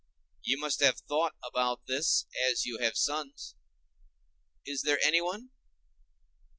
You 0.41 0.57
must 0.59 0.79
have 0.79 0.97
thought 0.97 1.35
about 1.47 1.85
this 1.85 2.25
as 2.49 2.65
you 2.65 2.79
have 2.79 2.97
sons; 2.97 3.53
is 4.65 4.81
there 4.81 4.97
anyone?" 5.03 5.51